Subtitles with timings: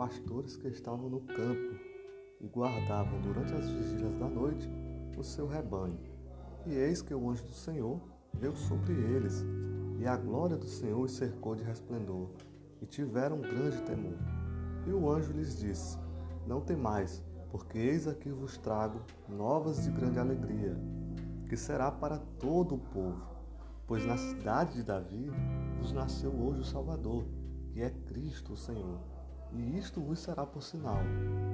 [0.00, 1.74] pastores que estavam no campo
[2.40, 4.66] e guardavam durante as vigílias da noite
[5.16, 5.98] o seu rebanho.
[6.64, 8.00] E eis que o anjo do Senhor
[8.32, 9.44] veio sobre eles,
[9.98, 12.30] e a glória do Senhor os cercou de resplendor,
[12.80, 14.16] e tiveram grande temor.
[14.86, 15.98] E o anjo lhes disse:
[16.46, 20.76] Não temais, porque eis aqui vos trago novas de grande alegria,
[21.46, 23.20] que será para todo o povo.
[23.86, 25.30] Pois na cidade de Davi
[25.78, 27.24] vos nasceu hoje o Salvador,
[27.72, 28.98] que é Cristo o Senhor.
[29.52, 31.00] E isto vos será por sinal: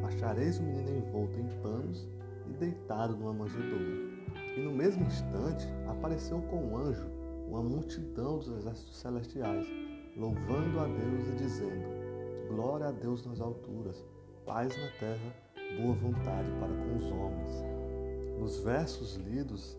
[0.07, 2.09] achareis o menino envolto em panos
[2.49, 4.17] e deitado numa manjedoura.
[4.57, 7.07] E no mesmo instante apareceu com um anjo
[7.49, 9.67] uma multidão dos exércitos celestiais,
[10.17, 11.87] louvando a Deus e dizendo:
[12.49, 14.05] Glória a Deus nas alturas,
[14.45, 15.35] paz na terra,
[15.81, 17.65] boa vontade para com os homens.
[18.39, 19.79] Nos versos lidos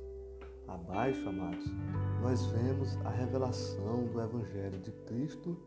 [0.67, 1.65] abaixo, amados,
[2.21, 5.57] nós vemos a revelação do Evangelho de Cristo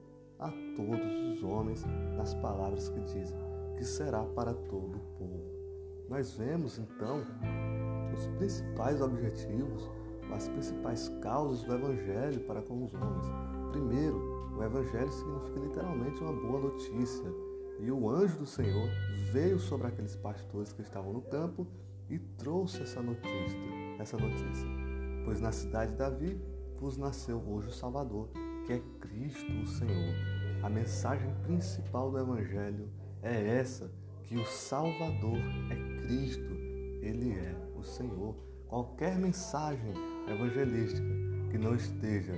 [0.41, 1.85] a todos os homens
[2.17, 3.39] nas palavras que dizem
[3.77, 5.61] que será para todo o povo.
[6.09, 7.23] Nós vemos então
[8.13, 9.89] os principais objetivos,
[10.35, 13.27] as principais causas do Evangelho para com os homens.
[13.71, 14.19] Primeiro,
[14.57, 17.25] o Evangelho significa literalmente uma boa notícia.
[17.79, 18.89] E o anjo do Senhor
[19.33, 21.67] veio sobre aqueles pastores que estavam no campo
[22.11, 23.59] e trouxe essa notícia,
[23.99, 24.69] essa notícia.
[25.25, 26.41] Pois na cidade de Davi
[26.79, 28.29] vos nasceu hoje o Salvador,
[28.71, 30.15] que é Cristo o Senhor.
[30.63, 32.89] A mensagem principal do Evangelho
[33.21, 33.91] é essa,
[34.23, 35.39] que o Salvador
[35.71, 36.55] é Cristo,
[37.03, 38.37] Ele é o Senhor.
[38.69, 39.93] Qualquer mensagem
[40.29, 41.09] evangelística
[41.51, 42.33] que não esteja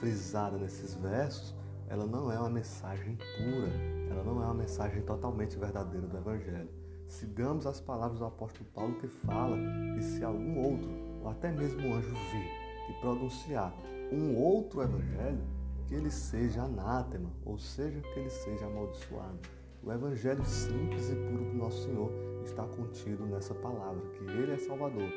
[0.00, 1.54] frisada nesses versos,
[1.88, 3.70] ela não é uma mensagem pura,
[4.10, 6.68] ela não é uma mensagem totalmente verdadeira do Evangelho.
[7.06, 9.56] Sigamos as palavras do apóstolo Paulo que fala
[9.94, 10.90] que se algum outro,
[11.22, 13.72] ou até mesmo um anjo vir e pronunciar
[14.10, 19.38] um outro Evangelho, que ele seja anátema, ou seja, que ele seja amaldiçoado.
[19.82, 22.10] O Evangelho simples e puro do nosso Senhor
[22.44, 25.08] está contido nessa palavra, que Ele é Salvador,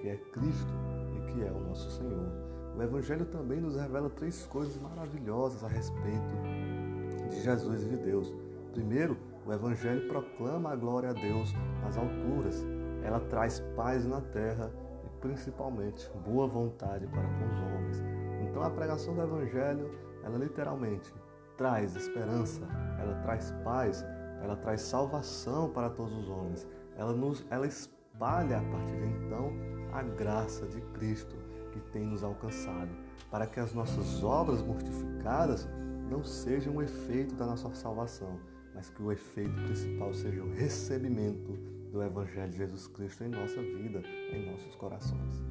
[0.00, 0.72] que é Cristo
[1.14, 2.32] e que é o nosso Senhor.
[2.76, 6.36] O Evangelho também nos revela três coisas maravilhosas a respeito
[7.30, 8.34] de Jesus e de Deus.
[8.72, 9.16] Primeiro,
[9.46, 12.66] o Evangelho proclama a glória a Deus nas alturas.
[13.04, 14.72] Ela traz paz na terra
[15.04, 18.02] e principalmente boa vontade para com os homens.
[18.42, 19.90] Então a pregação do Evangelho,
[20.26, 21.14] ela literalmente
[21.56, 22.60] traz esperança,
[22.98, 24.04] ela traz paz,
[24.42, 26.66] ela traz salvação para todos os homens.
[26.96, 29.52] Ela nos ela espalha a partir de então
[29.92, 31.36] a graça de Cristo
[31.72, 32.90] que tem nos alcançado,
[33.30, 35.68] para que as nossas obras mortificadas
[36.10, 38.40] não sejam o efeito da nossa salvação,
[38.74, 41.52] mas que o efeito principal seja o recebimento
[41.92, 45.44] do Evangelho de Jesus Cristo em nossa vida, em nossos corações.